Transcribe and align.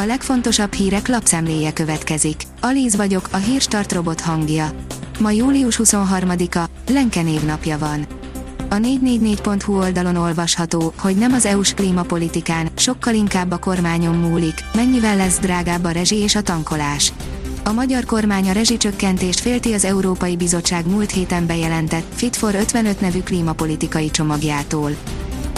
A 0.00 0.04
legfontosabb 0.04 0.72
hírek 0.72 1.08
lapszemléje 1.08 1.72
következik. 1.72 2.42
Alíz 2.60 2.96
vagyok, 2.96 3.28
a 3.30 3.36
hírstart 3.36 3.92
robot 3.92 4.20
hangja. 4.20 4.70
Ma 5.20 5.30
július 5.30 5.80
23-a, 5.82 6.64
Lenke 6.92 7.22
névnapja 7.22 7.78
van. 7.78 8.06
A 8.68 8.74
444.hu 8.74 9.76
oldalon 9.76 10.16
olvasható, 10.16 10.92
hogy 10.98 11.16
nem 11.16 11.32
az 11.32 11.46
EU-s 11.46 11.74
klímapolitikán, 11.74 12.68
sokkal 12.76 13.14
inkább 13.14 13.50
a 13.50 13.58
kormányon 13.58 14.14
múlik, 14.14 14.54
mennyivel 14.74 15.16
lesz 15.16 15.38
drágább 15.38 15.84
a 15.84 15.90
rezsi 15.90 16.16
és 16.16 16.34
a 16.34 16.42
tankolás. 16.42 17.12
A 17.64 17.72
magyar 17.72 18.04
kormány 18.04 18.48
a 18.48 18.52
rezsicsökkentést 18.52 19.40
félti 19.40 19.72
az 19.72 19.84
Európai 19.84 20.36
Bizottság 20.36 20.86
múlt 20.86 21.10
héten 21.10 21.46
bejelentett 21.46 22.14
Fit 22.14 22.36
for 22.36 22.54
55 22.54 23.00
nevű 23.00 23.22
klímapolitikai 23.22 24.10
csomagjától. 24.10 24.90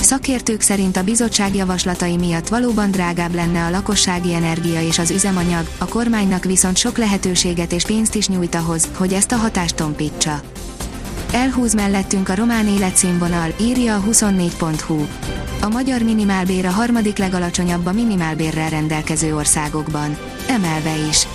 Szakértők 0.00 0.60
szerint 0.60 0.96
a 0.96 1.02
bizottság 1.02 1.54
javaslatai 1.54 2.16
miatt 2.16 2.48
valóban 2.48 2.90
drágább 2.90 3.34
lenne 3.34 3.64
a 3.64 3.70
lakossági 3.70 4.34
energia 4.34 4.82
és 4.82 4.98
az 4.98 5.10
üzemanyag, 5.10 5.68
a 5.78 5.84
kormánynak 5.84 6.44
viszont 6.44 6.76
sok 6.76 6.98
lehetőséget 6.98 7.72
és 7.72 7.84
pénzt 7.84 8.14
is 8.14 8.28
nyújt 8.28 8.54
ahhoz, 8.54 8.88
hogy 8.96 9.12
ezt 9.12 9.32
a 9.32 9.36
hatást 9.36 9.76
tompítsa. 9.76 10.40
Elhúz 11.32 11.74
mellettünk 11.74 12.28
a 12.28 12.34
román 12.34 12.66
életszínvonal, 12.66 13.54
írja 13.60 13.96
a 13.96 14.02
24.hu. 14.10 15.06
A 15.60 15.68
magyar 15.68 16.02
minimálbér 16.02 16.66
a 16.66 16.70
harmadik 16.70 17.18
legalacsonyabb 17.18 17.86
a 17.86 17.92
minimálbérrel 17.92 18.70
rendelkező 18.70 19.36
országokban. 19.36 20.16
Emelve 20.48 21.06
is. 21.08 21.26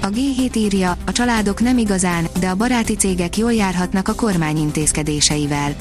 A 0.00 0.06
G7 0.06 0.56
írja, 0.56 0.96
a 1.06 1.12
családok 1.12 1.60
nem 1.60 1.78
igazán, 1.78 2.26
de 2.40 2.48
a 2.48 2.54
baráti 2.54 2.96
cégek 2.96 3.36
jól 3.36 3.52
járhatnak 3.52 4.08
a 4.08 4.14
kormány 4.14 4.56
intézkedéseivel. 4.56 5.76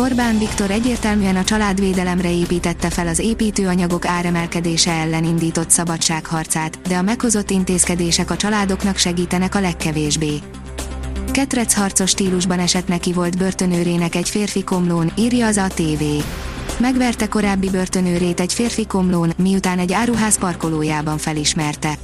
Orbán 0.00 0.38
Viktor 0.38 0.70
egyértelműen 0.70 1.36
a 1.36 1.44
családvédelemre 1.44 2.30
építette 2.30 2.90
fel 2.90 3.06
az 3.06 3.18
építőanyagok 3.18 4.06
áremelkedése 4.06 4.92
ellen 4.92 5.24
indított 5.24 5.70
szabadságharcát, 5.70 6.78
de 6.88 6.96
a 6.96 7.02
meghozott 7.02 7.50
intézkedések 7.50 8.30
a 8.30 8.36
családoknak 8.36 8.96
segítenek 8.96 9.54
a 9.54 9.60
legkevésbé. 9.60 10.38
Ketrec 11.30 11.74
harcos 11.74 12.10
stílusban 12.10 12.58
esett 12.58 12.88
neki 12.88 13.12
volt 13.12 13.38
börtönőrének 13.38 14.14
egy 14.14 14.28
férfi 14.28 14.64
komlón, 14.64 15.12
írja 15.18 15.46
az 15.46 15.58
ATV. 15.58 16.02
Megverte 16.78 17.28
korábbi 17.28 17.70
börtönőrét 17.70 18.40
egy 18.40 18.52
férfi 18.52 18.86
komlón, 18.86 19.32
miután 19.36 19.78
egy 19.78 19.92
áruház 19.92 20.38
parkolójában 20.38 21.18
felismerte. 21.18 21.98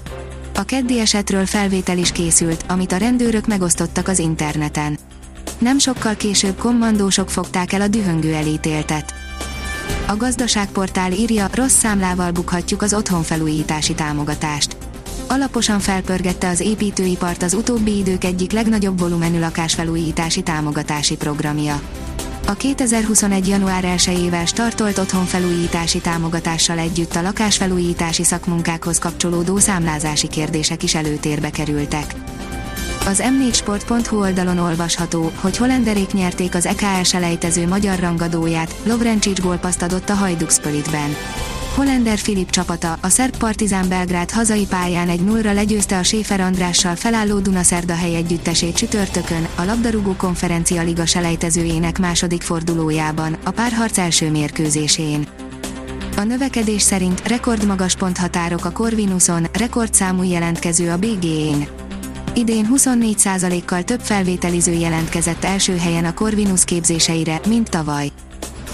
A 0.54 0.62
keddi 0.62 1.00
esetről 1.00 1.46
felvétel 1.46 1.98
is 1.98 2.12
készült, 2.12 2.64
amit 2.68 2.92
a 2.92 2.96
rendőrök 2.96 3.46
megosztottak 3.46 4.08
az 4.08 4.18
interneten. 4.18 4.98
Nem 5.62 5.78
sokkal 5.78 6.16
később 6.16 6.58
kommandósok 6.58 7.30
fogták 7.30 7.72
el 7.72 7.80
a 7.80 7.88
dühöngő 7.88 8.34
elítéltet. 8.34 9.14
A 10.06 10.16
gazdaságportál 10.16 11.12
írja, 11.12 11.48
rossz 11.52 11.76
számlával 11.76 12.30
bukhatjuk 12.30 12.82
az 12.82 12.94
otthonfelújítási 12.94 13.94
támogatást. 13.94 14.76
Alaposan 15.26 15.80
felpörgette 15.80 16.48
az 16.48 16.60
építőipart 16.60 17.42
az 17.42 17.54
utóbbi 17.54 17.96
idők 17.96 18.24
egyik 18.24 18.52
legnagyobb 18.52 18.98
volumenű 18.98 19.38
lakásfelújítási 19.38 20.42
támogatási 20.42 21.16
programja. 21.16 21.80
A 22.46 22.52
2021. 22.52 23.48
január 23.48 23.84
1-ével 23.96 24.46
startolt 24.46 24.98
otthonfelújítási 24.98 25.98
támogatással 25.98 26.78
együtt 26.78 27.14
a 27.14 27.22
lakásfelújítási 27.22 28.24
szakmunkákhoz 28.24 28.98
kapcsolódó 28.98 29.58
számlázási 29.58 30.28
kérdések 30.28 30.82
is 30.82 30.94
előtérbe 30.94 31.50
kerültek. 31.50 32.14
Az 33.06 33.22
m4sport.hu 33.24 34.20
oldalon 34.20 34.58
olvasható, 34.58 35.32
hogy 35.34 35.56
holenderék 35.56 36.12
nyerték 36.12 36.54
az 36.54 36.66
EKS 36.66 37.14
elejtező 37.14 37.68
magyar 37.68 37.98
rangadóját, 37.98 38.74
Lovrencsics 38.82 39.40
gólpaszt 39.40 39.82
adott 39.82 40.08
a 40.08 40.14
Hajduk 40.14 40.50
Splitben. 40.50 41.16
Hollander 41.74 42.18
Filip 42.18 42.50
csapata, 42.50 42.98
a 43.00 43.08
szerb 43.08 43.36
Partizán 43.36 43.88
Belgrád 43.88 44.30
hazai 44.30 44.66
pályán 44.66 45.08
egy 45.08 45.24
0 45.24 45.52
legyőzte 45.52 45.98
a 45.98 46.02
Séfer 46.02 46.40
Andrással 46.40 46.96
felálló 46.96 47.38
Dunaszerdahely 47.38 48.14
együttesét 48.14 48.76
csütörtökön, 48.76 49.46
a 49.54 49.64
labdarúgó 49.64 50.14
konferencia 50.16 50.82
liga 50.82 51.06
selejtezőjének 51.06 51.98
második 51.98 52.42
fordulójában, 52.42 53.36
a 53.44 53.50
párharc 53.50 53.98
első 53.98 54.30
mérkőzésén. 54.30 55.26
A 56.16 56.22
növekedés 56.22 56.82
szerint 56.82 57.28
rekordmagas 57.28 57.96
ponthatárok 57.96 58.64
a 58.64 58.70
Corvinuson, 58.70 59.46
rekordszámú 59.52 60.22
jelentkező 60.22 60.90
a 60.90 60.96
BG-én. 60.96 61.81
Idén 62.34 62.68
24%-kal 62.74 63.82
több 63.82 64.00
felvételiző 64.00 64.72
jelentkezett 64.72 65.44
első 65.44 65.76
helyen 65.76 66.04
a 66.04 66.14
Corvinus 66.14 66.64
képzéseire, 66.64 67.40
mint 67.46 67.70
tavaly. 67.70 68.08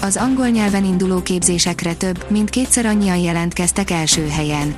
Az 0.01 0.17
angol 0.17 0.47
nyelven 0.47 0.85
induló 0.85 1.21
képzésekre 1.21 1.93
több, 1.93 2.25
mint 2.29 2.49
kétszer 2.49 2.85
annyian 2.85 3.17
jelentkeztek 3.17 3.89
első 3.89 4.27
helyen. 4.27 4.75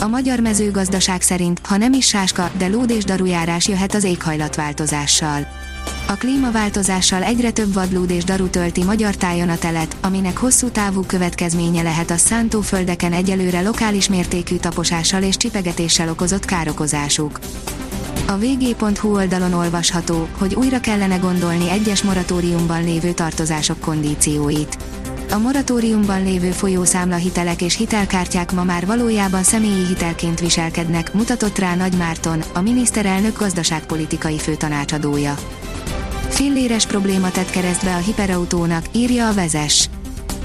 A 0.00 0.06
magyar 0.06 0.40
mezőgazdaság 0.40 1.22
szerint, 1.22 1.60
ha 1.66 1.76
nem 1.76 1.92
is 1.92 2.06
sáska, 2.06 2.50
de 2.58 2.66
lód 2.68 2.90
és 2.90 3.04
darujárás 3.04 3.68
jöhet 3.68 3.94
az 3.94 4.04
éghajlatváltozással. 4.04 5.46
A 6.08 6.12
klímaváltozással 6.12 7.22
egyre 7.22 7.50
több 7.50 7.72
vadlúd 7.72 8.10
és 8.10 8.24
daru 8.24 8.48
tölti 8.48 8.84
magyar 8.84 9.16
tájon 9.16 9.48
a 9.48 9.58
telet, 9.58 9.96
aminek 10.00 10.36
hosszú 10.36 10.68
távú 10.68 11.02
következménye 11.02 11.82
lehet 11.82 12.10
a 12.10 12.16
szántóföldeken 12.16 13.12
egyelőre 13.12 13.60
lokális 13.60 14.08
mértékű 14.08 14.56
taposással 14.56 15.22
és 15.22 15.36
csipegetéssel 15.36 16.08
okozott 16.08 16.44
károkozásuk. 16.44 17.38
A 18.28 18.38
vg.hu 18.38 19.14
oldalon 19.14 19.52
olvasható, 19.52 20.28
hogy 20.38 20.54
újra 20.54 20.80
kellene 20.80 21.16
gondolni 21.16 21.70
egyes 21.70 22.02
moratóriumban 22.02 22.84
lévő 22.84 23.12
tartozások 23.12 23.80
kondícióit. 23.80 24.76
A 25.30 25.38
moratóriumban 25.38 26.22
lévő 26.22 26.50
folyószámlahitelek 26.50 27.62
és 27.62 27.76
hitelkártyák 27.76 28.52
ma 28.52 28.64
már 28.64 28.86
valójában 28.86 29.42
személyi 29.42 29.86
hitelként 29.86 30.40
viselkednek, 30.40 31.14
mutatott 31.14 31.58
rá 31.58 31.74
Nagy 31.74 31.96
Márton, 31.96 32.42
a 32.54 32.60
miniszterelnök 32.60 33.38
gazdaságpolitikai 33.38 34.38
főtanácsadója. 34.38 35.34
Filléres 36.28 36.86
probléma 36.86 37.30
tett 37.30 37.50
keresztbe 37.50 37.94
a 37.94 37.98
hiperautónak, 37.98 38.84
írja 38.92 39.28
a 39.28 39.34
vezes. 39.34 39.88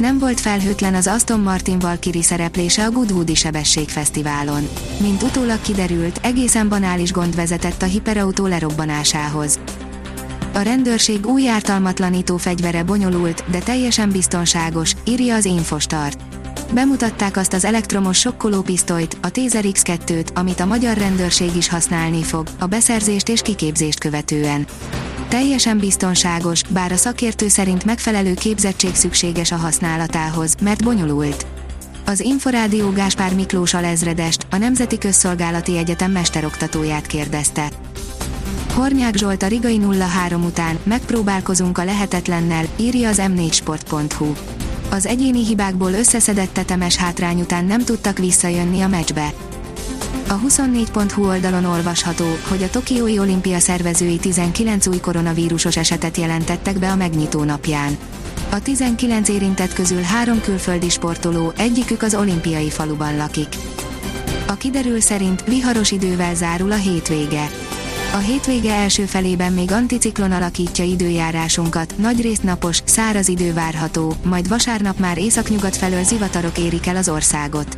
Nem 0.02 0.20
volt 0.20 0.40
felhőtlen 0.40 0.96
az 0.96 1.08
Aston 1.08 1.40
Martin 1.40 1.80
Valkyrie 1.80 2.22
szereplése 2.22 2.86
a 2.86 2.92
Goodwoodi 2.92 3.36
Sebességfesztiválon. 3.36 4.70
Mint 5.02 5.24
utólag 5.24 5.62
kiderült, 5.62 6.20
egészen 6.22 6.70
banális 6.70 7.12
gond 7.12 7.36
vezetett 7.36 7.82
a 7.82 7.86
hiperautó 7.86 8.46
lerobbanásához. 8.46 9.60
A 10.54 10.60
rendőrség 10.60 11.26
új 11.26 11.50
ártalmatlanító 11.50 12.38
fegyvere 12.38 12.84
bonyolult, 12.84 13.44
de 13.52 13.60
teljesen 13.60 14.10
biztonságos, 14.10 14.96
írja 15.06 15.36
az 15.36 15.46
Infostart. 15.46 16.22
Bemutatták 16.74 17.38
azt 17.38 17.54
az 17.54 17.66
elektromos 17.66 18.20
sokkolópisztolyt, 18.20 19.18
a 19.22 19.30
Taser 19.30 19.64
X2-t, 19.68 20.34
amit 20.34 20.60
a 20.60 20.66
magyar 20.66 20.98
rendőrség 20.98 21.56
is 21.56 21.70
használni 21.70 22.24
fog, 22.24 22.48
a 22.60 22.66
beszerzést 22.66 23.30
és 23.30 23.42
kiképzést 23.42 24.00
követően. 24.00 24.66
Teljesen 25.32 25.78
biztonságos, 25.78 26.64
bár 26.64 26.92
a 26.92 26.96
szakértő 26.96 27.48
szerint 27.48 27.86
megfelelő 27.86 28.34
képzettség 28.34 28.96
szükséges 28.96 29.52
a 29.52 29.56
használatához, 29.56 30.56
mert 30.62 30.84
bonyolult. 30.84 31.46
Az 32.06 32.20
Inforádió 32.20 32.90
Gáspár 32.90 33.34
Miklós 33.34 33.74
alezredest, 33.74 34.46
a 34.50 34.58
Nemzeti 34.58 34.98
Közszolgálati 34.98 35.78
Egyetem 35.78 36.12
mesteroktatóját 36.12 37.08
kérdezte. 37.08 37.70
Hornyák 38.74 39.16
Zsolt 39.16 39.44
a 39.44 39.48
Rigai 39.48 39.82
03 40.00 40.44
után, 40.44 40.80
megpróbálkozunk 40.84 41.78
a 41.78 41.84
lehetetlennel, 41.84 42.66
írja 42.76 43.10
az 43.10 43.22
m4sport.hu. 43.22 44.34
Az 44.90 45.06
egyéni 45.06 45.46
hibákból 45.46 45.92
összeszedett 45.92 46.54
tetemes 46.54 46.96
hátrány 46.96 47.40
után 47.40 47.66
nem 47.66 47.84
tudtak 47.84 48.18
visszajönni 48.18 48.82
a 48.82 48.88
meccsbe. 48.88 49.34
A 50.32 50.40
24.hu 50.40 51.26
oldalon 51.26 51.66
olvasható, 51.66 52.26
hogy 52.48 52.64
a 52.64 52.70
Tokiói 52.70 53.20
olimpia 53.20 53.60
szervezői 53.60 54.18
19 54.18 54.88
új 54.88 55.00
koronavírusos 55.00 55.78
esetet 55.78 56.18
jelentettek 56.18 56.80
be 56.80 56.92
a 56.92 56.96
megnyitó 56.96 57.44
napján. 57.44 57.98
A 58.50 58.62
19 58.62 59.30
érintett 59.30 59.74
közül 59.74 60.02
három 60.02 60.42
külföldi 60.42 60.90
sportoló, 60.90 61.54
egyikük 61.58 62.02
az 62.02 62.16
olimpiai 62.16 62.70
faluban 62.70 63.18
lakik. 63.18 63.56
A 64.48 64.54
kiderül 64.54 65.00
szerint 65.00 65.44
viharos 65.44 65.92
idővel 65.92 66.36
zárul 66.36 66.72
a 66.72 66.76
hétvége. 66.76 67.50
A 68.14 68.18
hétvége 68.18 68.74
első 68.74 69.06
felében 69.06 69.54
még 69.54 69.72
anticiklon 69.72 70.32
alakítja 70.32 70.84
időjárásunkat, 70.84 71.94
nagyrészt 71.98 72.44
napos, 72.44 72.82
száraz 72.86 73.28
idő 73.28 73.54
várható, 73.54 74.14
majd 74.24 74.48
vasárnap 74.48 75.00
már 75.00 75.18
északnyugat 75.18 75.78
felől 75.78 76.04
zivatarok 76.04 76.58
érik 76.58 76.88
el 76.88 76.96
az 76.96 77.10
országot. 77.10 77.78